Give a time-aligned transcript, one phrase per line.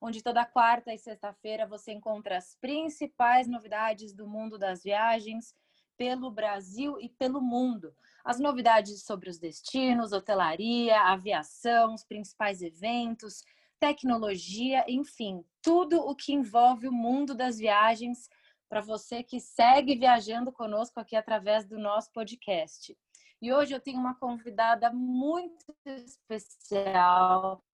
[0.00, 5.54] onde toda quarta e sexta-feira você encontra as principais novidades do mundo das viagens
[5.96, 7.94] pelo Brasil e pelo mundo.
[8.24, 13.42] As novidades sobre os destinos, hotelaria, aviação, os principais eventos,
[13.78, 18.28] tecnologia, enfim, tudo o que envolve o mundo das viagens
[18.68, 22.96] para você que segue viajando conosco aqui através do nosso podcast.
[23.42, 27.64] E hoje eu tenho uma convidada muito especial,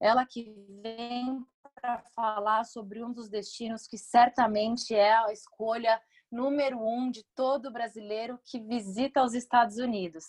[0.00, 1.44] ela que vem
[1.74, 7.72] para falar sobre um dos destinos que certamente é a escolha número um de todo
[7.72, 10.24] brasileiro que visita os Estados Unidos.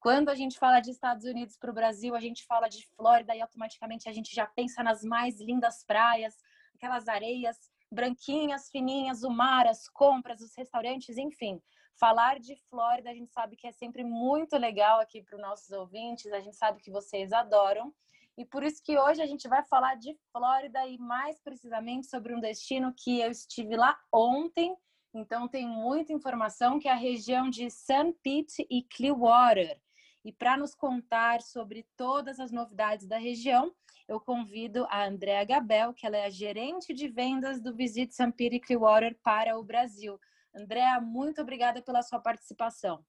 [0.00, 3.36] Quando a gente fala de Estados Unidos para o Brasil, a gente fala de Flórida
[3.36, 6.34] e automaticamente a gente já pensa nas mais lindas praias,
[6.74, 7.56] aquelas areias
[7.90, 11.60] branquinhas, fininhas, o mar, as compras, os restaurantes, enfim
[12.02, 15.70] falar de Flórida, a gente sabe que é sempre muito legal aqui para os nossos
[15.70, 17.94] ouvintes, a gente sabe que vocês adoram.
[18.36, 22.34] E por isso que hoje a gente vai falar de Flórida e mais precisamente sobre
[22.34, 24.74] um destino que eu estive lá ontem.
[25.14, 28.14] Então tem muita informação que é a região de St.
[28.22, 29.78] Pete e Clearwater.
[30.24, 33.74] E para nos contar sobre todas as novidades da região,
[34.08, 38.32] eu convido a Andréa Gabel, que ela é a gerente de vendas do Visit St.
[38.32, 40.18] Pete e Clearwater para o Brasil.
[40.54, 43.04] Andréa, muito obrigada pela sua participação.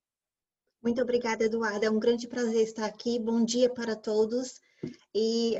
[0.82, 1.86] Muito obrigada, Eduardo.
[1.86, 3.18] É um grande prazer estar aqui.
[3.18, 4.60] Bom dia para todos.
[5.14, 5.56] E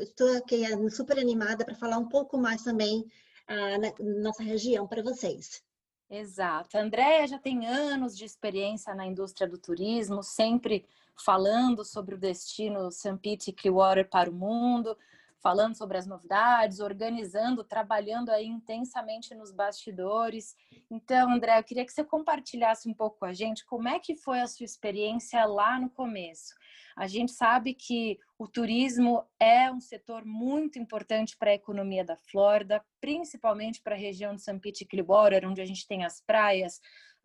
[0.00, 3.04] estou aqui é, super animada para falar um pouco mais também
[3.46, 5.62] ah, na nossa região para vocês.
[6.08, 6.78] Exato.
[6.78, 10.86] A Andréia já tem anos de experiência na indústria do turismo, sempre
[11.24, 13.18] falando sobre o destino St.
[13.20, 14.96] Pete Clearwater para o mundo,
[15.40, 20.56] falando sobre as novidades, organizando, trabalhando aí intensamente nos bastidores.
[20.90, 24.16] Então, André, eu queria que você compartilhasse um pouco com a gente como é que
[24.16, 26.54] foi a sua experiência lá no começo.
[26.96, 32.16] A gente sabe que o turismo é um setor muito importante para a economia da
[32.16, 34.58] Flórida, principalmente para a região de St.
[34.60, 36.80] Pete e Clearwater, onde a gente tem as praias,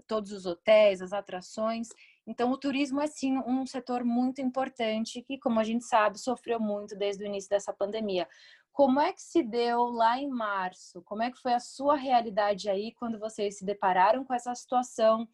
[0.06, 1.88] todos os hotéis, as atrações.
[2.28, 6.60] Então, o turismo é sim um setor muito importante que, como a gente sabe, sofreu
[6.60, 8.28] muito desde o início dessa pandemia.
[8.74, 11.02] Como é que se deu lá em março?
[11.04, 15.28] Como é que foi a sua realidade aí quando vocês se depararam com essa situação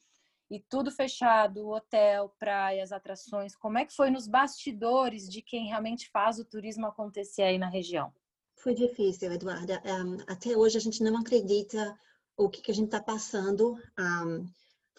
[0.50, 3.56] e tudo fechado, hotel, praias, atrações?
[3.56, 7.69] Como é que foi nos bastidores de quem realmente faz o turismo acontecer aí na
[7.69, 8.13] região?
[8.56, 9.81] Foi difícil, Eduarda.
[9.86, 11.97] Um, até hoje a gente não acredita
[12.36, 13.78] o que, que a gente está passando.
[14.00, 14.46] Um,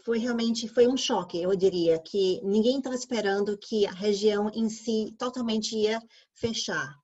[0.05, 4.69] foi realmente foi um choque, eu diria, que ninguém estava esperando que a região em
[4.69, 6.01] si totalmente ia
[6.33, 6.97] fechar.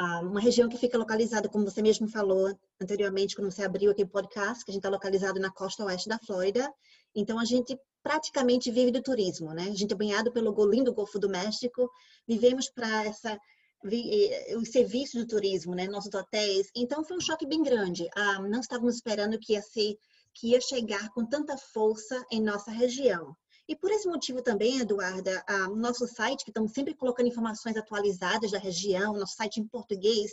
[0.00, 4.04] Ah, uma região que fica localizada, como você mesmo falou anteriormente, quando você abriu aqui
[4.04, 6.72] o podcast, que a gente está localizado na costa oeste da Flórida.
[7.18, 9.64] Então, a gente praticamente vive do turismo, né?
[9.64, 11.90] A gente é banhado pelo lindo Golfo do México,
[12.26, 13.38] vivemos para essa
[13.84, 15.86] eh, o serviço do turismo, né?
[15.88, 16.68] Nossos hotéis.
[16.74, 18.08] Então, foi um choque bem grande.
[18.14, 19.96] Ah, não estávamos esperando que ia ser
[20.32, 23.36] que ia chegar com tanta força em nossa região.
[23.66, 28.52] E por esse motivo também, Eduarda, o nosso site, que estamos sempre colocando informações atualizadas
[28.52, 30.30] da região, nosso site em português,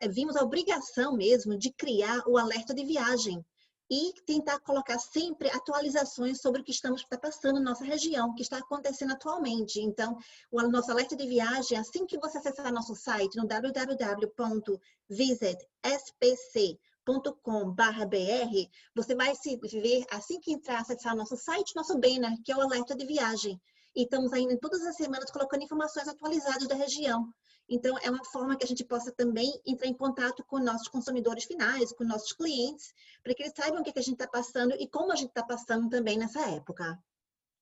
[0.00, 3.44] é, vimos a obrigação mesmo de criar o alerta de viagem
[3.90, 8.34] e tentar colocar sempre atualizações sobre o que estamos tá passando na nossa região, o
[8.34, 9.80] que está acontecendo atualmente.
[9.80, 10.18] Então,
[10.50, 14.78] o nosso alerta de viagem, assim que você acessar nosso site no www.visitspc
[17.42, 22.56] .com.br, você vai se ver assim que entrar, acessar nosso site, nosso banner, que é
[22.56, 23.60] o alerta de viagem.
[23.94, 27.32] E estamos ainda todas as semanas colocando informações atualizadas da região.
[27.68, 31.44] Então, é uma forma que a gente possa também entrar em contato com nossos consumidores
[31.44, 34.86] finais, com nossos clientes, para que eles saibam o que a gente está passando e
[34.86, 36.98] como a gente está passando também nessa época.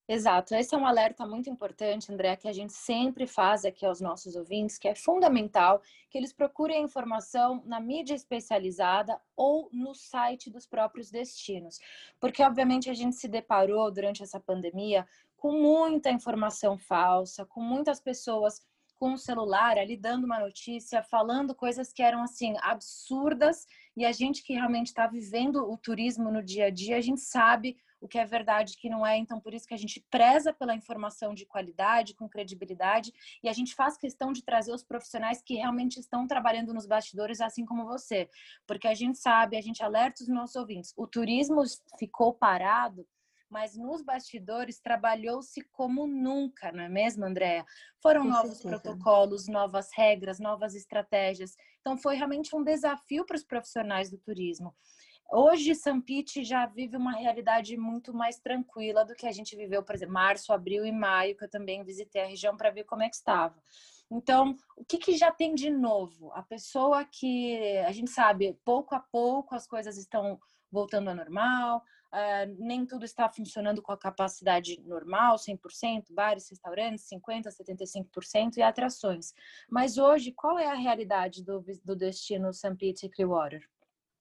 [0.05, 4.01] Exato, esse é um alerta muito importante, André, que a gente sempre faz aqui aos
[4.01, 10.49] nossos ouvintes, que é fundamental que eles procurem informação na mídia especializada ou no site
[10.49, 11.79] dos próprios destinos,
[12.19, 15.07] porque obviamente a gente se deparou durante essa pandemia
[15.43, 18.61] com muita informação falsa, com muitas pessoas
[18.95, 23.67] com o celular ali dando uma notícia, falando coisas que eram assim absurdas
[23.97, 27.19] e a gente que realmente está vivendo o turismo no dia a dia, a gente
[27.19, 29.17] sabe o que é verdade, o que não é.
[29.17, 33.11] Então, por isso que a gente preza pela informação de qualidade, com credibilidade,
[33.43, 37.41] e a gente faz questão de trazer os profissionais que realmente estão trabalhando nos bastidores,
[37.41, 38.29] assim como você.
[38.65, 41.63] Porque a gente sabe, a gente alerta os nossos ouvintes, o turismo
[41.97, 43.05] ficou parado
[43.53, 47.63] mas nos bastidores trabalhou-se como nunca, não é mesmo, Andréa?
[48.01, 48.81] Foram Com novos certeza.
[48.81, 51.55] protocolos, novas regras, novas estratégias.
[51.79, 54.75] Então, foi realmente um desafio para os profissionais do turismo.
[55.31, 55.71] Hoje,
[56.05, 60.15] Pete já vive uma realidade muito mais tranquila do que a gente viveu, por exemplo,
[60.15, 63.15] março, abril e maio, que eu também visitei a região para ver como é que
[63.15, 63.61] estava.
[64.11, 66.31] Então, o que, que já tem de novo?
[66.33, 70.39] A pessoa que a gente sabe, pouco a pouco as coisas estão
[70.73, 77.07] voltando ao normal, uh, nem tudo está funcionando com a capacidade normal, 100%, bares, restaurantes,
[77.07, 79.33] 50%, 75% e atrações.
[79.69, 82.75] Mas hoje, qual é a realidade do, do destino St.
[82.75, 83.63] Pete e Clearwater?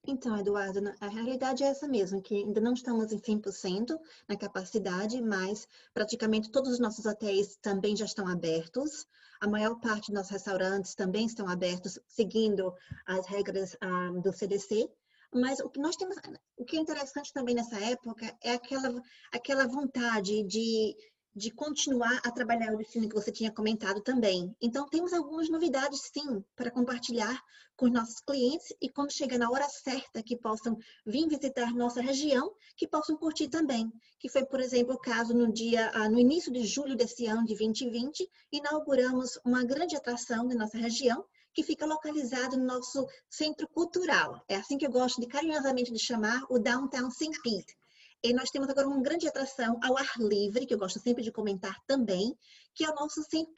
[0.05, 3.97] Então, Eduardo, a realidade é essa mesmo, que ainda não estamos em 100%
[4.29, 9.07] na capacidade, mas praticamente todos os nossos hotéis também já estão abertos.
[9.41, 12.75] A maior parte dos nossos restaurantes também estão abertos, seguindo
[13.07, 14.91] as regras um, ah, do CDC.
[15.35, 16.17] Mas o que nós temos,
[16.57, 19.03] o que é interessante também nessa época é aquela,
[19.33, 20.95] aquela vontade de
[21.35, 24.55] de continuar a trabalhar o destino que você tinha comentado também.
[24.61, 27.43] Então, temos algumas novidades, sim, para compartilhar
[27.75, 30.77] com os nossos clientes e quando chega na hora certa que possam
[31.07, 33.91] vir visitar nossa região, que possam curtir também.
[34.19, 37.47] Que foi, por exemplo, o caso no dia, ah, no início de julho desse ano
[37.47, 43.69] de 2020, inauguramos uma grande atração da nossa região, que fica localizado no nosso centro
[43.69, 44.43] cultural.
[44.49, 47.41] É assim que eu gosto de carinhosamente de chamar o Downtown St.
[47.43, 47.77] Pete
[48.25, 51.33] e nós temos agora uma grande atração ao ar livre, que eu gosto sempre de
[51.33, 52.37] comentar também,
[52.73, 53.49] que é o nosso St.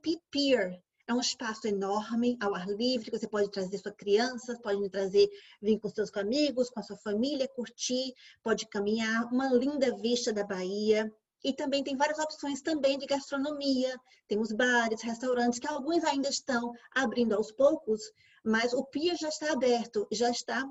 [0.00, 0.82] Pete Pier.
[1.06, 5.28] É um espaço enorme, ao ar livre, que você pode trazer sua criança, pode trazer,
[5.60, 10.44] vir com seus amigos, com a sua família, curtir, pode caminhar, uma linda vista da
[10.44, 11.12] Bahia.
[11.42, 13.98] E também tem várias opções também de gastronomia.
[14.28, 18.00] Temos bares, restaurantes, que alguns ainda estão abrindo aos poucos,
[18.44, 20.64] mas o pier já está aberto, já está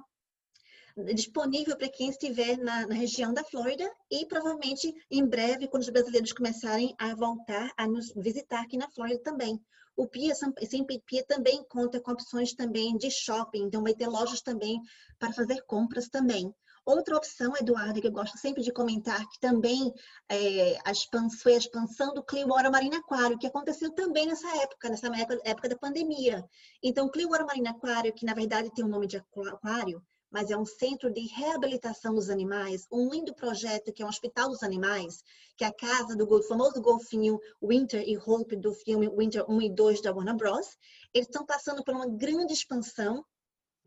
[1.13, 5.89] disponível para quem estiver na, na, região da Flórida e provavelmente em breve, quando os
[5.89, 9.60] brasileiros começarem a voltar a nos visitar aqui na Flórida também.
[9.95, 14.42] O Pia, sempre Pia também conta com opções também de shopping, então vai ter lojas
[14.42, 14.81] também
[15.18, 16.54] para fazer compras também.
[16.89, 19.94] Outra opção, Eduardo, que eu gosto sempre de comentar, que também
[20.27, 24.89] é, a expansão, foi a expansão do Clearwater Marine Aquário, que aconteceu também nessa época,
[24.89, 25.06] nessa
[25.45, 26.44] época, da pandemia.
[26.81, 30.01] Então, Clearwater Marine Aquário, que na verdade tem o nome de aquário,
[30.31, 34.50] mas é um centro de reabilitação dos animais, um lindo projeto que é um hospital
[34.50, 35.24] dos animais,
[35.56, 39.69] que é a casa do famoso golfinho Winter e Hope do filme Winter 1 e
[39.69, 40.75] 2 da Warner Bros.
[41.13, 43.24] Eles estão passando por uma grande expansão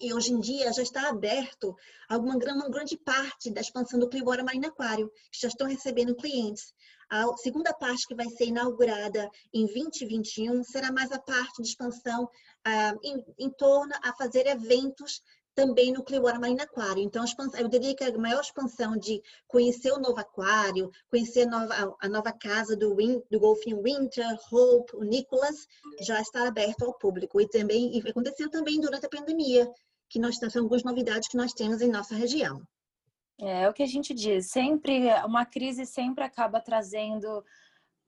[0.03, 1.77] e hoje em dia já está aberto
[2.09, 6.75] alguma uma grande parte da expansão do Clearwater Marine Aquário, que já estão recebendo clientes.
[7.09, 12.29] A segunda parte que vai ser inaugurada em 2021 será mais a parte de expansão
[12.65, 15.23] ah, em, em torno a fazer eventos
[15.55, 17.03] também no Clearwater Marine Aquário.
[17.03, 17.25] Então,
[17.59, 22.09] eu diria que a maior expansão de conhecer o novo aquário, conhecer a nova, a
[22.09, 25.67] nova casa do, Win, do golfinho Winter, Hope, o Nicholas,
[26.01, 27.41] já está aberto ao público.
[27.41, 29.71] E também e aconteceu também durante a pandemia,
[30.13, 32.63] que nós temos algumas novidades que nós temos em nossa região.
[33.41, 37.43] É, é o que a gente diz, sempre uma crise sempre acaba trazendo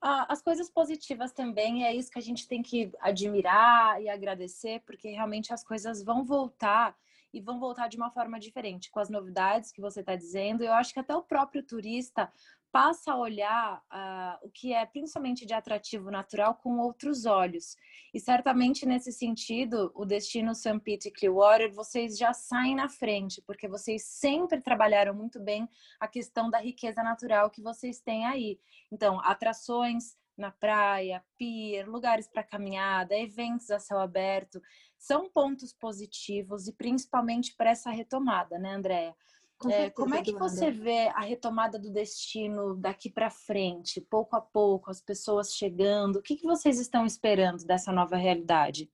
[0.01, 5.09] as coisas positivas também, é isso que a gente tem que admirar e agradecer, porque
[5.09, 6.95] realmente as coisas vão voltar
[7.33, 10.63] e vão voltar de uma forma diferente, com as novidades que você está dizendo.
[10.63, 12.31] Eu acho que até o próprio turista
[12.75, 17.77] passa a olhar uh, o que é principalmente de atrativo natural com outros olhos.
[18.13, 20.77] E certamente nesse sentido, o destino St.
[20.81, 25.69] Pete e Clearwater, vocês já saem na frente, porque vocês sempre trabalharam muito bem
[26.01, 28.59] a questão da riqueza natural que vocês têm aí.
[28.91, 34.61] Então, atrações na praia, pier, lugares para caminhada, eventos a céu aberto,
[34.97, 39.15] são pontos positivos e principalmente para essa retomada, né, Andréia?
[39.57, 44.35] Com é, como é que você vê a retomada do destino daqui para frente, pouco
[44.35, 46.17] a pouco, as pessoas chegando?
[46.17, 48.91] O que, que vocês estão esperando dessa nova realidade?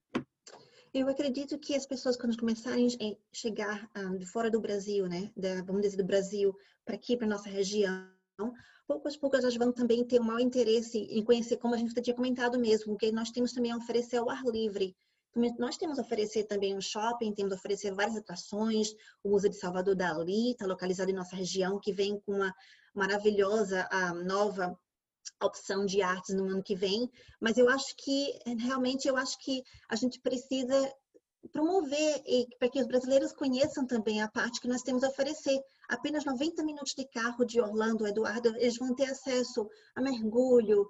[0.94, 5.08] Eu acredito que as pessoas, quando começarem a chegar um, ah, de fora do Brasil,
[5.08, 6.54] né, da, vamos dizer, do Brasil
[6.86, 8.06] para aqui, para nossa região,
[8.86, 12.16] poucas poucas elas vão também ter um maior interesse em conhecer, como a gente tinha
[12.16, 14.96] comentado mesmo, que nós temos também a oferecer ao ar livre.
[15.58, 19.58] Nós temos a oferecer também um shopping, temos a oferecer várias atrações, o Museu de
[19.58, 22.54] Salvador Dali, está localizado em nossa região, que vem com uma
[22.94, 24.78] maravilhosa a nova
[25.42, 27.10] opção de artes no ano que vem,
[27.40, 30.94] mas eu acho que realmente eu acho que a gente precisa
[31.52, 35.60] promover e para que os brasileiros conheçam também a parte que nós temos a oferecer.
[35.90, 40.88] Apenas 90 minutos de carro de Orlando, Eduardo, eles vão ter acesso a mergulho,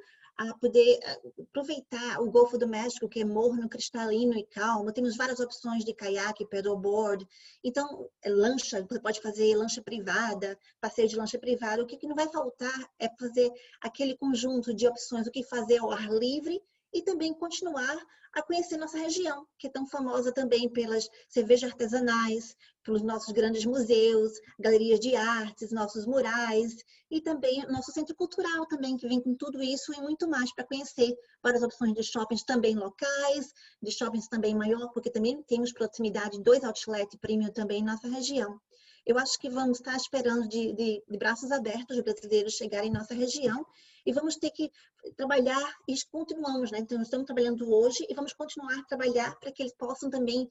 [0.50, 1.00] a poder
[1.40, 4.92] aproveitar o Golfo do México, que é morno, cristalino e calmo.
[4.92, 7.28] Temos várias opções de caiaque, paddleboard.
[7.64, 11.84] Então, é lancha, você pode fazer lancha privada, passeio de lancha privada.
[11.84, 15.92] O que não vai faltar é fazer aquele conjunto de opções, o que fazer ao
[15.92, 16.62] ar livre
[16.94, 17.98] e também continuar
[18.34, 23.66] a conhecer nossa região, que é tão famosa também pelas cervejas artesanais, pelos nossos grandes
[23.66, 26.78] museus, galerias de artes, nossos murais
[27.10, 30.66] e também nosso centro cultural também, que vem com tudo isso e muito mais para
[30.66, 36.38] conhecer várias opções de shoppings também locais, de shoppings também maior, porque também temos proximidade
[36.38, 38.60] de dois outlets premium também em nossa região.
[39.06, 42.94] Eu acho que vamos estar esperando de, de, de braços abertos os brasileiros chegarem em
[42.94, 43.66] nossa região
[44.06, 44.72] e vamos ter que
[45.16, 46.80] trabalhar e continuamos, né?
[46.80, 50.50] Então, estamos trabalhando hoje e vamos continuar a trabalhar para que eles possam também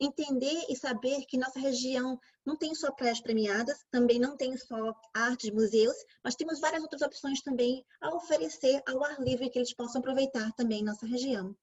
[0.00, 4.94] entender e saber que nossa região não tem só praias premiadas, também não tem só
[5.14, 9.74] artes, museus, mas temos várias outras opções também a oferecer ao ar livre que eles
[9.74, 11.54] possam aproveitar também nossa região.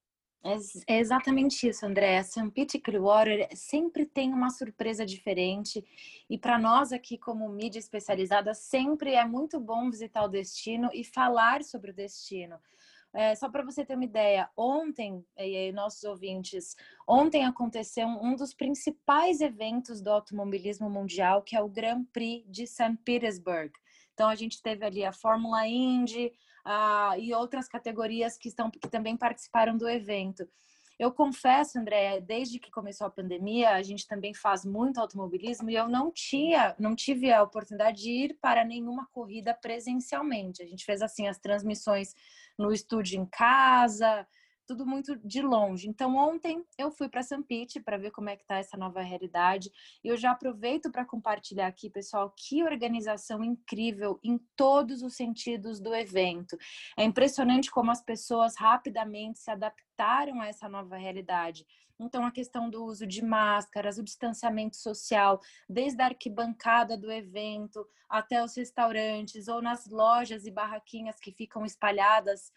[0.87, 2.23] É exatamente isso, André.
[2.23, 2.49] St.
[2.51, 5.83] Pete Clearwater sempre tem uma surpresa diferente
[6.29, 11.03] e para nós aqui como mídia especializada sempre é muito bom visitar o destino e
[11.03, 12.57] falar sobre o destino.
[13.11, 16.75] É, só para você ter uma ideia, ontem, e aí, nossos ouvintes,
[17.07, 22.67] ontem aconteceu um dos principais eventos do automobilismo mundial, que é o Grand Prix de
[22.67, 22.97] St.
[23.03, 23.71] Petersburg.
[24.13, 26.31] Então a gente teve ali a Fórmula Indy,
[26.69, 30.47] uh, e outras categorias que, estão, que também participaram do evento.
[30.99, 35.75] Eu confesso, André, desde que começou a pandemia, a gente também faz muito automobilismo e
[35.75, 40.61] eu não tinha, não tive a oportunidade de ir para nenhuma corrida presencialmente.
[40.61, 42.13] A gente fez assim as transmissões
[42.57, 44.27] no estúdio em casa,
[44.69, 45.89] tudo muito de longe.
[45.89, 49.71] Então, ontem eu fui para Pete para ver como é que tá essa nova realidade.
[50.03, 55.79] E eu já aproveito para compartilhar aqui, pessoal, que organização incrível em todos os sentidos
[55.79, 56.55] do evento.
[56.95, 61.65] É impressionante como as pessoas rapidamente se adaptaram a essa nova realidade.
[61.99, 67.83] Então, a questão do uso de máscaras, o distanciamento social, desde a arquibancada do evento
[68.07, 72.51] até os restaurantes ou nas lojas e barraquinhas que ficam espalhadas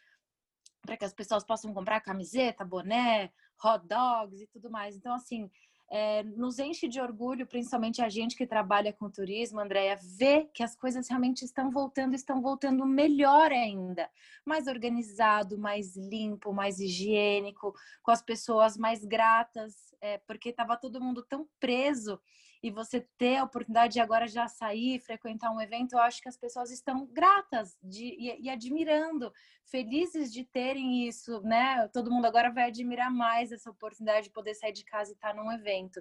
[0.83, 3.31] para que as pessoas possam comprar camiseta, boné,
[3.65, 4.97] hot dogs e tudo mais.
[4.97, 5.51] Então, assim,
[5.91, 10.63] é, nos enche de orgulho, principalmente a gente que trabalha com turismo, Andréia, ver que
[10.63, 14.09] as coisas realmente estão voltando, estão voltando melhor ainda,
[14.45, 21.01] mais organizado, mais limpo, mais higiênico, com as pessoas mais gratas, é, porque estava todo
[21.01, 22.19] mundo tão preso
[22.63, 26.29] e você ter a oportunidade de agora já sair, frequentar um evento, eu acho que
[26.29, 29.33] as pessoas estão gratas de, e, e, admirando,
[29.65, 31.89] felizes de terem isso, né?
[31.89, 35.35] Todo mundo agora vai admirar mais essa oportunidade de poder sair de casa e estar
[35.35, 36.01] num evento.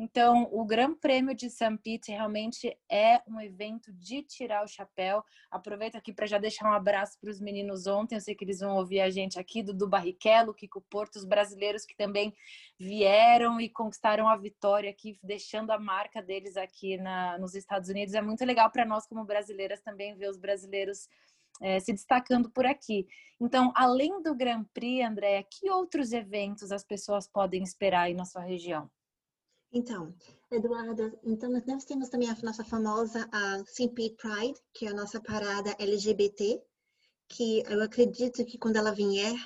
[0.00, 1.76] Então, o Gran Prêmio de St.
[1.82, 5.24] Pete realmente é um evento de tirar o chapéu.
[5.50, 8.14] Aproveito aqui para já deixar um abraço para os meninos ontem.
[8.14, 11.84] Eu sei que eles vão ouvir a gente aqui, do Barrichello, Kiko Porto, os brasileiros
[11.84, 12.32] que também
[12.78, 18.14] vieram e conquistaram a vitória aqui, deixando a marca deles aqui na, nos Estados Unidos.
[18.14, 21.08] É muito legal para nós, como brasileiras, também ver os brasileiros
[21.60, 23.08] é, se destacando por aqui.
[23.40, 28.24] Então, além do Grand Prix, Andréia, que outros eventos as pessoas podem esperar aí na
[28.24, 28.88] sua região?
[29.70, 30.14] Então,
[30.50, 35.20] Eduarda, então nós temos também a nossa famosa a Simpi Pride, que é a nossa
[35.20, 36.62] parada LGBT,
[37.28, 39.36] que eu acredito que quando ela vier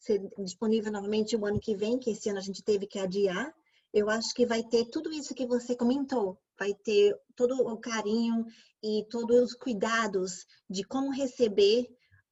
[0.00, 3.54] ser disponível novamente o ano que vem, que esse ano a gente teve que adiar,
[3.92, 8.44] eu acho que vai ter tudo isso que você comentou, vai ter todo o carinho
[8.82, 11.86] e todos os cuidados de como receber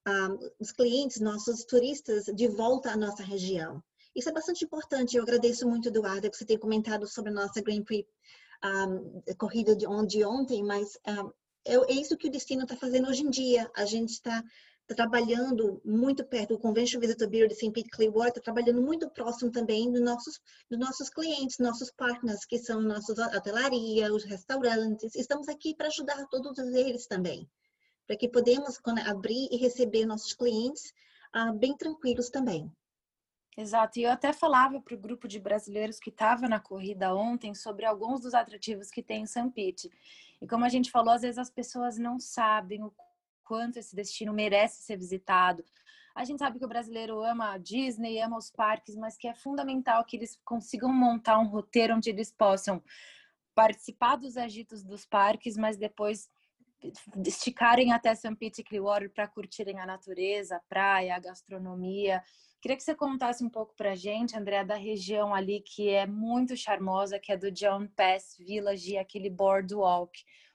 [0.07, 3.83] um, ah, os clientes, nossos turistas, de volta à nossa região.
[4.19, 5.17] Isso é bastante importante.
[5.17, 8.05] Eu agradeço muito, Eduardo, que você tenha comentado sobre a nossa Grand Prix
[8.65, 9.87] um, corrida de,
[10.27, 11.31] ontem, mas um,
[11.65, 13.71] é, é, isso que o Destino está fazendo hoje em dia.
[13.77, 14.43] A gente está
[14.89, 17.71] tá trabalhando muito perto do Convention Visitor Bureau de St.
[17.71, 22.59] Pete Clearwater, está trabalhando muito próximo também dos nossos, dos nossos clientes, nossos partners, que
[22.59, 25.15] são nossos hotelaria, os restaurantes.
[25.15, 27.49] Estamos aqui para ajudar todos eles também,
[28.05, 30.93] para que podemos abrir e receber nossos clientes
[31.37, 32.69] uh, bem tranquilos também.
[33.61, 37.57] Exato, e eu até falava para o grupo de brasileiros que estava na corrida ontem
[37.57, 39.91] sobre alguns dos atrativos que tem em São Pete.
[40.41, 42.95] E como a gente falou, às vezes as pessoas não sabem o
[43.43, 45.65] quanto esse destino merece ser visitado.
[46.15, 49.35] A gente sabe que o brasileiro ama a Disney, ama os parques, mas que é
[49.35, 52.81] fundamental que eles consigam montar um roteiro onde eles possam
[53.57, 56.31] participar dos agitos dos parques, mas depois
[57.27, 58.37] esticarem até St.
[58.37, 62.23] Pete Clearwater para curtirem a natureza, a praia, a gastronomia.
[62.61, 66.07] Queria que você contasse um pouco para a gente, André, da região ali que é
[66.07, 70.13] muito charmosa, que é do John Pass Village, aquele boardwalk.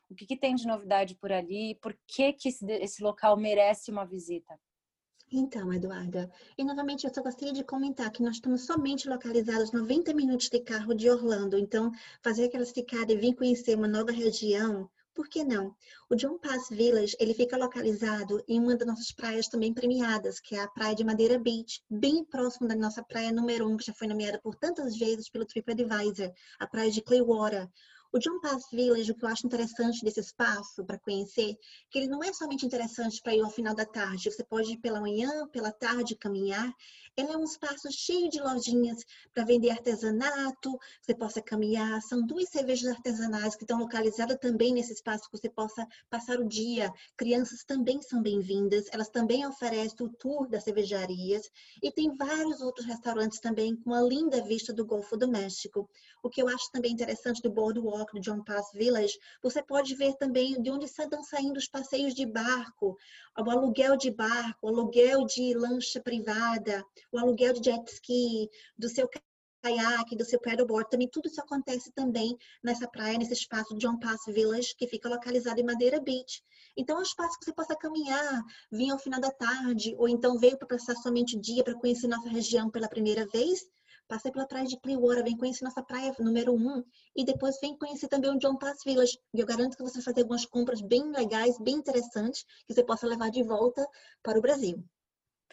[0.10, 1.76] O que, que tem de novidade por ali?
[1.76, 4.60] Por que, que esse, esse local merece uma visita?
[5.32, 10.14] Então, Eduarda, e novamente eu só gostaria de comentar que nós estamos somente localizados 90
[10.14, 11.92] minutos de carro de Orlando, então
[12.22, 15.75] fazer aquela esticada e vir conhecer uma nova região, por que não?
[16.10, 20.55] O John Pass Village, ele fica localizado em uma das nossas praias também premiadas, que
[20.55, 23.93] é a Praia de Madeira Beach, bem próximo da nossa praia número um, que já
[23.93, 27.70] foi nomeada por tantas vezes pelo TripAdvisor, a Praia de Clearwater.
[28.12, 31.58] O John Pass Village, o que eu acho interessante desse espaço para conhecer,
[31.89, 34.77] que ele não é somente interessante para ir ao final da tarde, você pode ir
[34.77, 36.72] pela manhã, pela tarde, caminhar.
[37.15, 42.01] Ele é um espaço cheio de lojinhas para vender artesanato, você possa caminhar.
[42.01, 46.48] São duas cervejas artesanais que estão localizadas também nesse espaço que você possa passar o
[46.48, 46.91] dia.
[47.15, 51.50] Crianças também são bem-vindas, elas também oferecem o tour das cervejarias
[51.82, 55.89] e tem vários outros restaurantes também com uma linda vista do Golfo do México.
[56.22, 59.93] O que eu acho também interessante do Boardwalk Walk do John Pass Village, você pode
[59.96, 62.98] ver também de onde estão saindo os passeios de barco,
[63.38, 69.08] o aluguel de barco, aluguel de lancha privada, o aluguel de jet ski, do seu
[69.63, 74.22] caiaque, do seu paddleboard, também tudo isso acontece também nessa praia, nesse espaço John Pass
[74.27, 76.43] Village, que fica localizado em Madeira Beach.
[76.75, 80.38] Então, é um espaço que você possa caminhar, vir ao final da tarde, ou então
[80.38, 83.65] veio para passar somente o dia para conhecer nossa região pela primeira vez,
[84.08, 86.84] passei pela praia de Clearwater, vem conhecer nossa praia número um
[87.15, 89.17] e depois vem conhecer também o John Pass Village.
[89.34, 92.84] E eu garanto que você vai fazer algumas compras bem legais, bem interessantes, que você
[92.84, 93.88] possa levar de volta
[94.22, 94.84] para o Brasil.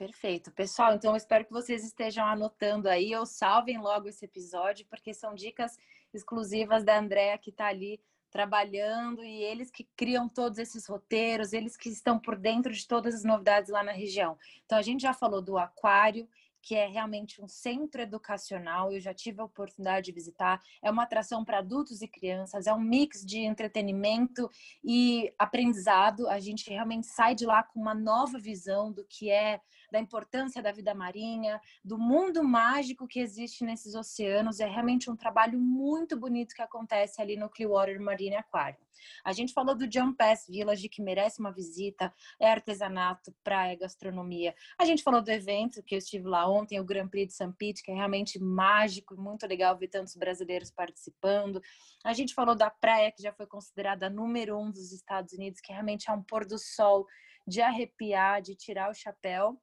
[0.01, 0.51] Perfeito.
[0.53, 5.13] Pessoal, então eu espero que vocês estejam anotando aí ou salvem logo esse episódio, porque
[5.13, 5.77] são dicas
[6.15, 11.77] exclusivas da Andréa que está ali trabalhando e eles que criam todos esses roteiros, eles
[11.77, 14.39] que estão por dentro de todas as novidades lá na região.
[14.65, 16.27] Então a gente já falou do aquário,
[16.63, 18.91] que é realmente um centro educacional.
[18.91, 20.63] Eu já tive a oportunidade de visitar.
[20.83, 24.51] É uma atração para adultos e crianças, é um mix de entretenimento
[24.83, 26.27] e aprendizado.
[26.27, 30.63] A gente realmente sai de lá com uma nova visão do que é da importância
[30.63, 34.61] da vida marinha, do mundo mágico que existe nesses oceanos.
[34.61, 38.79] É realmente um trabalho muito bonito que acontece ali no Clearwater Marine Aquarium.
[39.25, 44.55] A gente falou do John Pass Village, que merece uma visita, é artesanato, praia, gastronomia.
[44.79, 47.53] A gente falou do evento que eu estive lá ontem, o Grand Prix de St.
[47.59, 51.61] Pete, que é realmente mágico e muito legal ver tantos brasileiros participando.
[52.05, 55.61] A gente falou da praia, que já foi considerada a número um dos Estados Unidos,
[55.61, 57.07] que realmente é um pôr do sol
[57.47, 59.61] de arrepiar, de tirar o chapéu.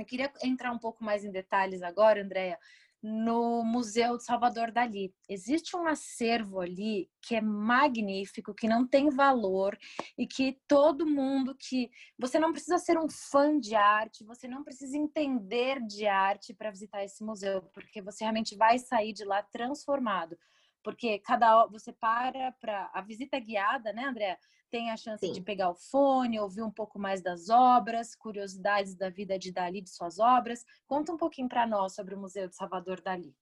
[0.00, 2.58] Eu queria entrar um pouco mais em detalhes agora, Andréia,
[3.02, 5.14] no Museu de Salvador Dali.
[5.28, 9.78] Existe um acervo ali que é magnífico, que não tem valor
[10.18, 14.62] e que todo mundo que você não precisa ser um fã de arte, você não
[14.62, 19.42] precisa entender de arte para visitar esse museu, porque você realmente vai sair de lá
[19.42, 20.36] transformado.
[20.82, 24.38] Porque cada você para para a visita guiada, né, André?
[24.70, 25.32] Tem a chance Sim.
[25.32, 29.82] de pegar o fone, ouvir um pouco mais das obras, curiosidades da vida de Dali,
[29.82, 30.64] de suas obras.
[30.86, 33.34] Conta um pouquinho para nós sobre o Museu de Salvador Dali.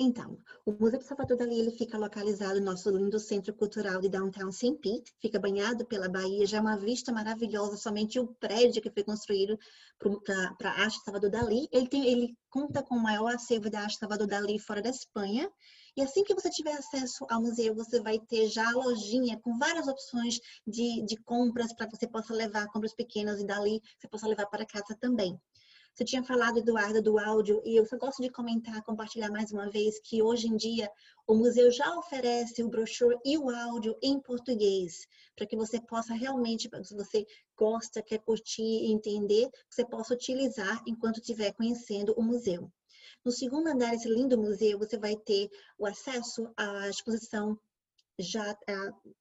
[0.00, 4.08] Então, o Museu de Salvador Dali ele fica localizado no nosso lindo Centro Cultural de
[4.08, 4.76] Downtown St.
[4.76, 9.02] Pete, fica banhado pela Bahia, já é uma vista maravilhosa, somente o prédio que foi
[9.02, 9.58] construído
[10.56, 11.68] para a arte Salvador Dali.
[11.72, 15.50] Ele, tem, ele conta com o maior acervo da arte Salvador Dali fora da Espanha,
[15.98, 19.58] e assim que você tiver acesso ao museu, você vai ter já a lojinha com
[19.58, 24.28] várias opções de, de compras para você possa levar, compras pequenas, e dali você possa
[24.28, 25.36] levar para casa também.
[25.92, 29.68] Você tinha falado, Eduardo, do áudio, e eu só gosto de comentar, compartilhar mais uma
[29.68, 30.88] vez, que hoje em dia
[31.26, 36.14] o museu já oferece o brochure e o áudio em português, para que você possa
[36.14, 42.22] realmente, se você gosta, quer curtir e entender, você possa utilizar enquanto estiver conhecendo o
[42.22, 42.70] museu.
[43.28, 47.60] No segundo andar desse lindo museu, você vai ter o acesso à exposição
[48.18, 49.14] já uh,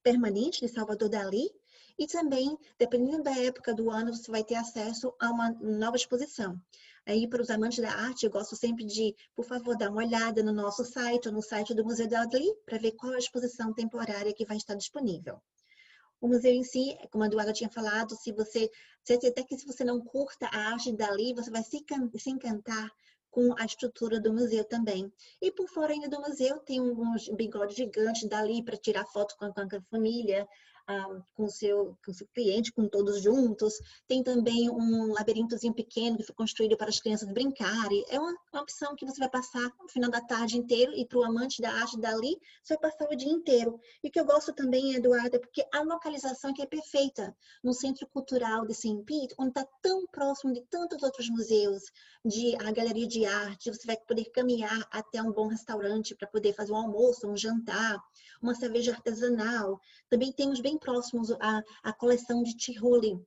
[0.00, 1.50] permanente de Salvador Dali
[1.98, 6.56] e também, dependendo da época do ano, você vai ter acesso a uma nova exposição.
[7.04, 10.40] Aí, para os amantes da arte, eu gosto sempre de, por favor, dar uma olhada
[10.40, 14.32] no nosso site ou no site do Museu Dali para ver qual a exposição temporária
[14.32, 15.42] que vai estar disponível.
[16.20, 18.70] O museu em si, como a Eduardo tinha falado, se você,
[19.10, 21.84] até que se você não curta a arte dali, você vai se,
[22.20, 22.88] se encantar
[23.32, 25.10] com a estrutura do museu também.
[25.40, 29.46] E por fora ainda do museu tem uns bigodes gigantes dali para tirar foto com
[29.46, 30.46] a, com a família.
[30.86, 33.74] Ah, com, seu, com seu cliente, com todos juntos.
[34.06, 38.04] Tem também um labirintozinho pequeno que foi construído para as crianças brincarem.
[38.08, 41.18] É uma, uma opção que você vai passar no final da tarde inteiro e para
[41.18, 43.80] o amante da arte dali, você vai passar o dia inteiro.
[44.02, 47.34] E o que eu gosto também, Eduardo, é porque a localização aqui é perfeita.
[47.62, 49.02] No Centro Cultural de St.
[49.04, 51.82] Pete, onde está tão próximo de tantos outros museus,
[52.24, 56.52] de a galeria de arte, você vai poder caminhar até um bom restaurante para poder
[56.54, 58.00] fazer um almoço, um jantar,
[58.40, 59.80] uma cerveja artesanal.
[60.08, 63.20] Também temos bem próximos a, a coleção de Tiroli,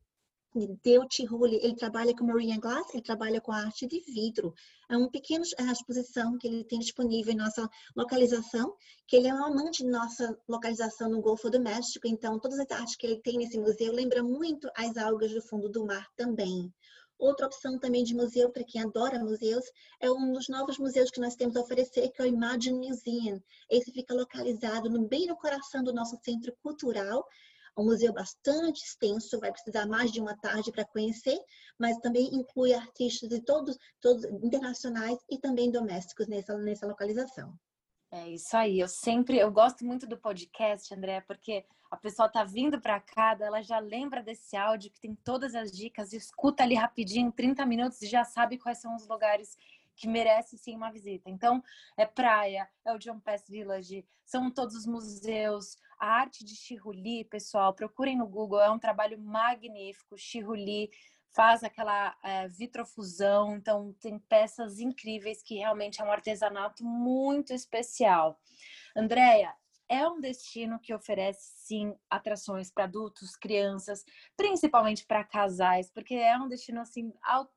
[0.82, 4.54] Deu Tiroli, ele trabalha com Marine Glass, ele trabalha com a arte de vidro.
[4.90, 8.74] É uma pequena exposição que ele tem disponível em nossa localização,
[9.06, 12.72] que ele é um amante de nossa localização no Golfo do México, então todas as
[12.72, 16.74] artes que ele tem nesse museu lembram muito as algas do fundo do mar também.
[17.17, 19.65] Outra opção também de museu, para quem adora museus,
[20.01, 23.41] é um dos novos museus que nós temos a oferecer, que é o Imagine Museum.
[23.69, 27.25] Esse fica localizado no, bem no coração do nosso centro cultural.
[27.78, 31.39] É um museu bastante extenso, vai precisar mais de uma tarde para conhecer,
[31.80, 37.58] mas também inclui artistas de todos, todos internacionais e também domésticos nessa, nessa localização.
[38.15, 38.80] É isso aí.
[38.80, 43.36] Eu sempre, eu gosto muito do podcast, André, porque a pessoa tá vindo para cá,
[43.38, 48.01] ela já lembra desse áudio que tem todas as dicas, escuta ali rapidinho, 30 minutos
[48.01, 49.58] e já sabe quais são os lugares
[49.97, 51.30] que merece sim uma visita.
[51.30, 51.62] Então,
[51.97, 57.25] é praia, é o John Pass Village, são todos os museus, a arte de Chiruli,
[57.25, 60.89] pessoal, procurem no Google, é um trabalho magnífico, Chiruli
[61.36, 68.39] faz aquela é, vitrofusão, então tem peças incríveis que realmente é um artesanato muito especial.
[68.95, 69.54] Andréia,
[69.89, 74.04] é um destino que oferece sim atrações para adultos, crianças,
[74.36, 77.13] principalmente para casais, porque é um destino assim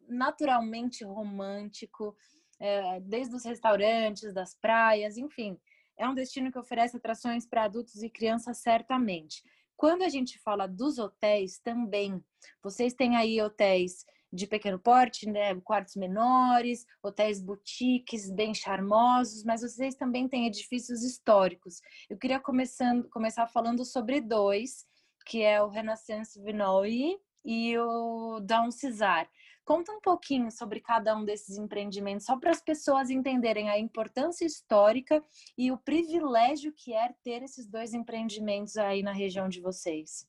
[0.09, 2.17] naturalmente romântico,
[2.61, 5.59] é, desde os restaurantes, das praias, enfim,
[5.97, 9.43] é um destino que oferece atrações para adultos e crianças certamente.
[9.79, 12.21] Quando a gente fala dos hotéis também,
[12.61, 19.63] vocês têm aí hotéis de pequeno porte, né, quartos menores, hotéis boutiques bem charmosos, mas
[19.63, 21.81] vocês também têm edifícios históricos.
[22.11, 24.85] Eu queria começando, começar falando sobre dois,
[25.25, 29.31] que é o Renaissance Vinoy e o Dom Cisar.
[29.69, 34.47] Conta um pouquinho sobre cada um desses empreendimentos, só para as pessoas entenderem a importância
[34.47, 35.23] histórica
[35.59, 40.27] e o privilégio que é ter esses dois empreendimentos aí na região de vocês.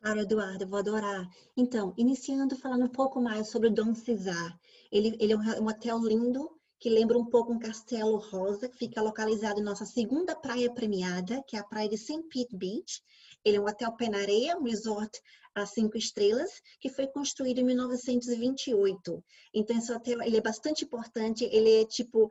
[0.00, 1.30] Claro, Eduardo, vou adorar.
[1.56, 4.58] Então, iniciando falando um pouco mais sobre o Dom Cesar.
[4.90, 6.50] Ele, ele é um hotel lindo,
[6.80, 11.40] que lembra um pouco um castelo rosa, que fica localizado em nossa segunda praia premiada,
[11.46, 12.24] que é a praia de St.
[12.24, 13.00] Pete Beach.
[13.46, 15.22] Ele é um hotel pé na areia, um resort
[15.54, 19.24] a cinco estrelas, que foi construído em 1928.
[19.54, 22.28] Então, esse hotel ele é bastante importante, ele é tipo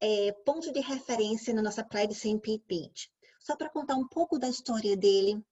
[0.00, 2.38] é, ponto de referência na nossa praia de St.
[2.38, 3.10] Pete Beach.
[3.40, 5.44] Só para contar um pouco da história dele,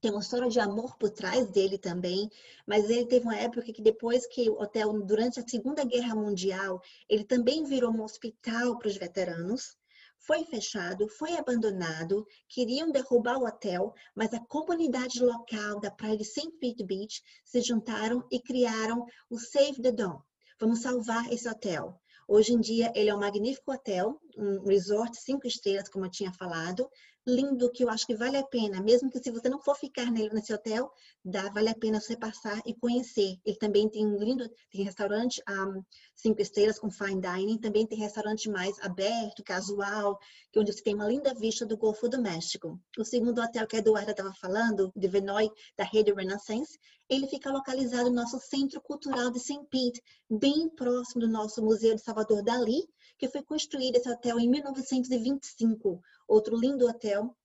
[0.00, 2.30] tem uma história de amor por trás dele também,
[2.66, 6.80] mas ele teve uma época que depois que o hotel, durante a Segunda Guerra Mundial,
[7.10, 9.76] ele também virou um hospital para os veteranos,
[10.18, 16.24] foi fechado, foi abandonado, queriam derrubar o hotel, mas a comunidade local da praia de
[16.24, 16.50] St.
[16.60, 20.20] Pete Beach se juntaram e criaram o Save the Dome.
[20.58, 22.00] Vamos salvar esse hotel.
[22.28, 26.32] Hoje em dia ele é um magnífico hotel, um resort cinco estrelas, como eu tinha
[26.32, 26.88] falado,
[27.26, 30.12] lindo que eu acho que vale a pena, mesmo que se você não for ficar
[30.12, 30.88] nele nesse hotel,
[31.24, 33.36] dá, vale a pena você passar e conhecer.
[33.44, 35.82] Ele também tem um lindo, tem restaurante um,
[36.14, 40.18] cinco estrelas com fine dining, também tem restaurante mais aberto, casual,
[40.52, 42.80] que é onde você tem uma linda vista do Golfo do México.
[42.96, 47.50] O segundo hotel que a Eduarda estava falando, de Venoy, da rede Renaissance, ele fica
[47.50, 49.64] localizado no nosso Centro Cultural de St.
[49.70, 52.82] Pete, bem próximo do nosso Museu de Salvador Dali,
[53.18, 56.00] que foi construído esse hotel em 1925.
[56.26, 57.36] Outro lindo hotel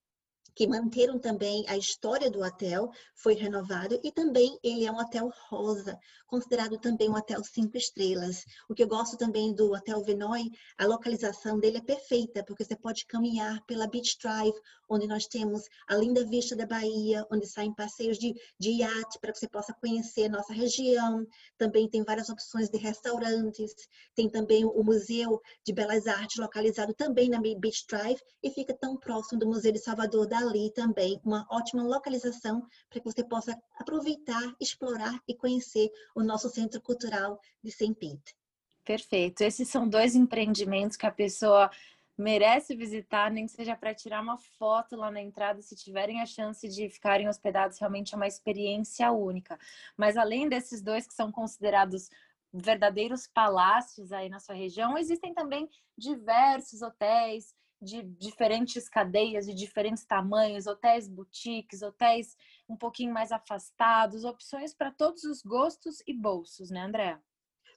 [0.56, 5.32] que manteram também a história do hotel, foi renovado e também ele é um hotel
[5.50, 8.44] rosa, considerado também um hotel cinco estrelas.
[8.70, 12.76] O que eu gosto também do Hotel Venoy, a localização dele é perfeita, porque você
[12.76, 14.56] pode caminhar pela Beach Drive,
[14.90, 19.32] onde nós temos a linda vista da Bahia, onde saem passeios de, de iate para
[19.32, 21.26] que você possa conhecer nossa região.
[21.58, 23.72] Também tem várias opções de restaurantes,
[24.16, 28.98] tem também o Museu de Belas Artes localizado também na Beach Drive e fica tão
[28.98, 33.58] próximo do Museu de Salvador da ali também uma ótima localização para que você possa
[33.80, 37.72] aproveitar, explorar e conhecer o nosso Centro Cultural de.
[37.96, 38.36] Pete.
[38.84, 39.42] Perfeito.
[39.42, 41.70] Esses são dois empreendimentos que a pessoa
[42.18, 46.26] merece visitar, nem que seja para tirar uma foto lá na entrada, se tiverem a
[46.26, 49.58] chance de ficarem hospedados, realmente é uma experiência única.
[49.98, 52.10] Mas além desses dois que são considerados
[52.54, 60.06] verdadeiros palácios aí na sua região, existem também diversos hotéis de diferentes cadeias, de diferentes
[60.06, 62.38] tamanhos, hotéis boutiques, hotéis
[62.70, 67.20] um pouquinho mais afastados, opções para todos os gostos e bolsos, né, André?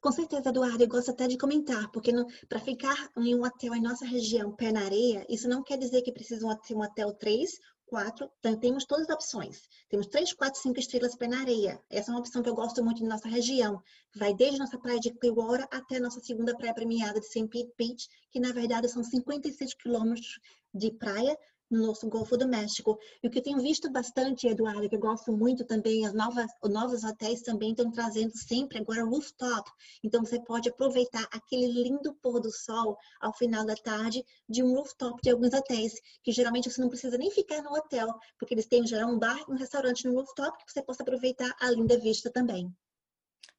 [0.01, 2.13] Com certeza, Eduardo, eu gosto até de comentar, porque
[2.47, 6.03] para ficar em um hotel em nossa região, pé na areia, isso não quer dizer
[6.03, 7.59] que precisa ser um hotel 3
[7.95, 9.69] quatro, então temos todas as opções.
[9.89, 11.81] Temos três, quatro, cinco estrelas pé na areia.
[11.89, 13.81] Essa é uma opção que eu gosto muito de nossa região.
[14.17, 17.47] Vai desde nossa praia de Clearwater até nossa segunda praia premiada de St.
[17.47, 20.41] Pete Beach, que na verdade são 56 quilômetros
[20.75, 21.39] de praia
[21.71, 22.99] no nosso Golfo do México.
[23.23, 26.51] E o que eu tenho visto bastante, Eduardo, que eu gosto muito também, as novas,
[26.63, 29.71] os novos hotéis também estão trazendo sempre agora rooftop.
[30.03, 34.75] Então você pode aproveitar aquele lindo pôr do sol ao final da tarde de um
[34.75, 38.67] rooftop de alguns hotéis, que geralmente você não precisa nem ficar no hotel, porque eles
[38.67, 42.31] têm geral um bar um restaurante no rooftop que você possa aproveitar a linda vista
[42.31, 42.73] também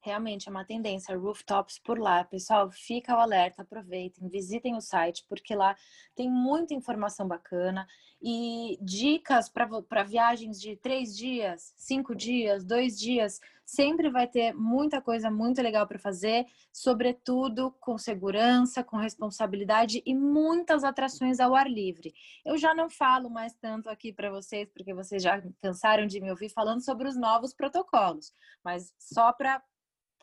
[0.06, 2.24] realmente é uma tendência, rooftops por lá.
[2.24, 5.76] Pessoal, fica o alerta, aproveitem, visitem o site, porque lá
[6.16, 7.88] tem muita informação bacana
[8.22, 13.40] e dicas para viagens de três dias, cinco dias, dois dias.
[13.66, 20.14] Sempre vai ter muita coisa muito legal para fazer, sobretudo com segurança, com responsabilidade e
[20.14, 22.14] muitas atrações ao ar livre.
[22.46, 26.30] Eu já não falo mais tanto aqui para vocês, porque vocês já cansaram de me
[26.30, 28.32] ouvir falando sobre os novos protocolos,
[28.64, 29.64] mas só para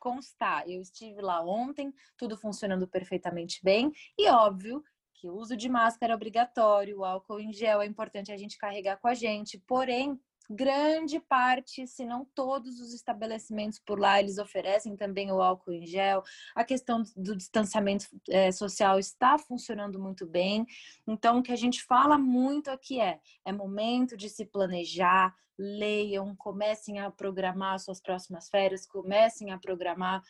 [0.03, 0.69] constar.
[0.69, 4.83] Eu estive lá ontem, tudo funcionando perfeitamente bem e óbvio
[5.15, 8.59] que o uso de máscara é obrigatório, o álcool em gel é importante a gente
[8.59, 14.39] carregar com a gente, porém grande parte, se não todos os estabelecimentos por lá, eles
[14.39, 16.23] oferecem também o álcool em gel.
[16.55, 20.67] A questão do distanciamento é, social está funcionando muito bem.
[21.07, 26.35] Então, o que a gente fala muito aqui é: é momento de se planejar, leiam,
[26.37, 30.23] comecem a programar suas próximas férias, comecem a programar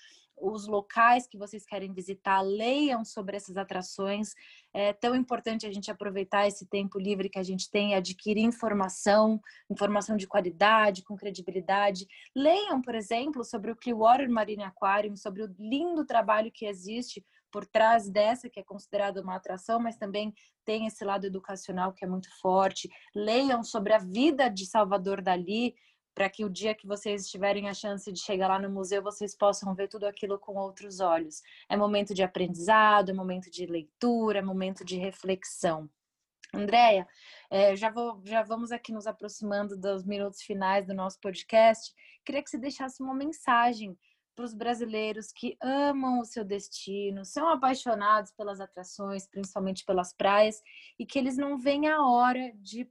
[0.43, 4.35] os locais que vocês querem visitar, leiam sobre essas atrações.
[4.75, 9.41] É tão importante a gente aproveitar esse tempo livre que a gente tem, adquirir informação,
[9.71, 12.07] informação de qualidade, com credibilidade.
[12.35, 17.67] Leiam, por exemplo, sobre o Clearwater Marine Aquarium, sobre o lindo trabalho que existe por
[17.67, 22.09] trás dessa, que é considerada uma atração, mas também tem esse lado educacional que é
[22.09, 22.89] muito forte.
[23.15, 25.75] Leiam sobre a vida de Salvador Dali,
[26.15, 29.35] para que o dia que vocês tiverem a chance de chegar lá no museu, vocês
[29.35, 31.43] possam ver tudo aquilo com outros olhos.
[31.69, 35.89] É momento de aprendizado, é momento de leitura, é momento de reflexão.
[36.55, 37.09] Andréia,
[37.51, 41.95] é, já, vou, já vamos aqui nos aproximando dos minutos finais do nosso podcast.
[42.25, 43.97] Queria que você deixasse uma mensagem
[44.35, 50.61] para os brasileiros que amam o seu destino, são apaixonados pelas atrações, principalmente pelas praias,
[50.99, 52.89] e que eles não veem a hora de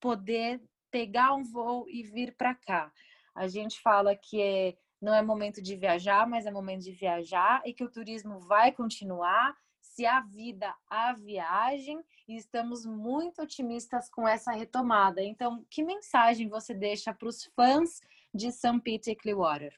[0.00, 2.92] poder pegar um voo e vir para cá.
[3.34, 7.62] A gente fala que é, não é momento de viajar, mas é momento de viajar
[7.64, 9.56] e que o turismo vai continuar.
[9.80, 15.22] Se há vida, há viagem e estamos muito otimistas com essa retomada.
[15.22, 18.00] Então, que mensagem você deixa para os fãs
[18.34, 18.80] de St.
[18.82, 19.72] Peter Clearwater?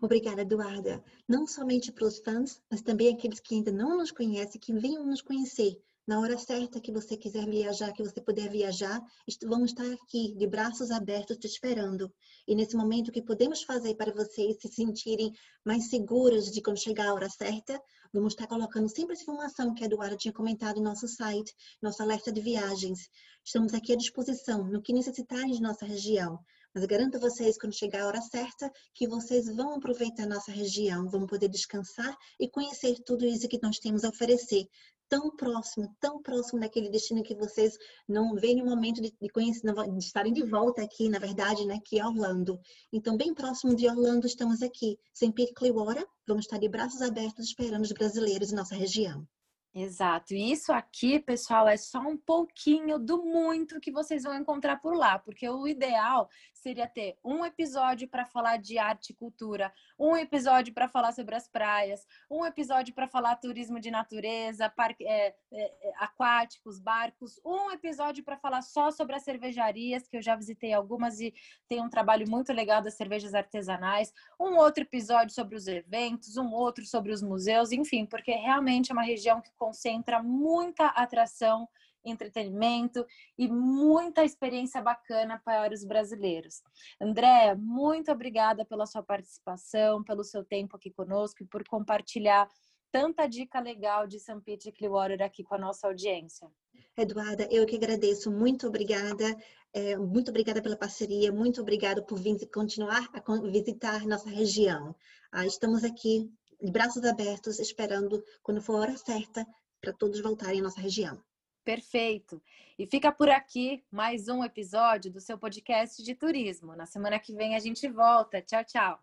[0.00, 1.02] Obrigada, Eduarda.
[1.28, 5.06] Não somente para os fãs, mas também aqueles que ainda não nos conhecem, que venham
[5.06, 9.00] nos conhecer na hora certa que você quiser viajar, que você puder viajar,
[9.42, 12.12] vamos estar aqui de braços abertos te esperando.
[12.46, 15.32] E nesse momento, o que podemos fazer para vocês se sentirem
[15.64, 17.80] mais seguros de quando chegar a hora certa,
[18.12, 22.02] vamos estar colocando sempre essa informação que a Eduardo tinha comentado no nosso site, nosso
[22.02, 23.08] alerta de viagens.
[23.42, 26.38] Estamos aqui à disposição no que necessitarem de nossa região.
[26.74, 30.50] Mas garanto a vocês, quando chegar a hora certa, que vocês vão aproveitar a nossa
[30.50, 34.66] região, vão poder descansar e conhecer tudo isso que nós temos a oferecer,
[35.08, 37.76] tão próximo, tão próximo daquele destino que vocês
[38.08, 41.78] não veem no momento de, de conhecer, de estarem de volta aqui, na verdade, né,
[41.84, 42.58] que é Orlando.
[42.92, 47.82] Então, bem próximo de Orlando, estamos aqui, sem Clearwater, vamos estar de braços abertos esperando
[47.82, 49.26] os brasileiros em nossa região.
[49.76, 50.34] Exato.
[50.34, 54.94] E isso aqui, pessoal, é só um pouquinho do muito que vocês vão encontrar por
[54.96, 60.16] lá, porque o ideal seria ter um episódio para falar de arte e cultura, um
[60.16, 65.34] episódio para falar sobre as praias, um episódio para falar turismo de natureza, parque, é,
[65.52, 70.72] é, aquáticos, barcos, um episódio para falar só sobre as cervejarias, que eu já visitei
[70.72, 71.34] algumas e
[71.68, 76.52] tem um trabalho muito legal das cervejas artesanais, um outro episódio sobre os eventos, um
[76.52, 81.66] outro sobre os museus, enfim, porque realmente é uma região que concentra muita atração,
[82.04, 83.06] entretenimento
[83.38, 86.62] e muita experiência bacana para os brasileiros.
[87.00, 92.46] André, muito obrigada pela sua participação, pelo seu tempo aqui conosco e por compartilhar
[92.92, 96.46] tanta dica legal de São Pete Clearwater aqui com a nossa audiência.
[96.94, 99.34] Eduarda, eu que agradeço, muito obrigada,
[99.72, 104.94] é, muito obrigada pela parceria, muito obrigada por vir continuar a visitar nossa região.
[105.32, 106.30] Ah, estamos aqui
[106.64, 109.46] de braços abertos, esperando, quando for a hora certa,
[109.80, 111.18] para todos voltarem à nossa região.
[111.62, 112.42] Perfeito.
[112.78, 116.74] E fica por aqui mais um episódio do seu podcast de turismo.
[116.74, 118.42] Na semana que vem a gente volta.
[118.42, 118.98] Tchau, tchau.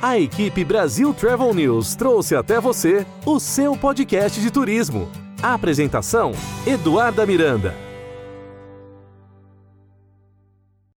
[0.00, 5.10] A equipe Brasil Travel News trouxe até você o seu podcast de turismo.
[5.42, 6.32] A apresentação:
[6.66, 7.85] Eduarda Miranda.